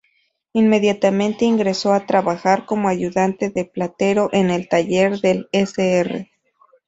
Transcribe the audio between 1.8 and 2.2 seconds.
a